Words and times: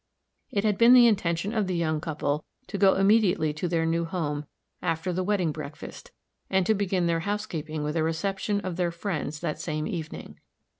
It 0.49 0.63
had 0.63 0.79
been 0.79 0.93
the 0.93 1.05
intention 1.05 1.53
of 1.53 1.67
the 1.67 1.75
young 1.75 2.01
couple 2.01 2.43
to 2.65 2.79
go 2.79 2.95
immediately 2.95 3.53
to 3.53 3.67
their 3.67 3.85
new 3.85 4.03
home, 4.03 4.47
after 4.81 5.13
the 5.13 5.23
wedding 5.23 5.51
breakfast, 5.51 6.09
and 6.49 6.65
to 6.65 6.73
begin 6.73 7.05
their 7.05 7.19
housekeeping 7.19 7.83
with 7.83 7.95
a 7.95 8.01
reception 8.01 8.61
of 8.61 8.77
their 8.77 8.89
friends 8.89 9.41
that 9.41 9.61
same 9.61 9.85
evening. 9.85 10.39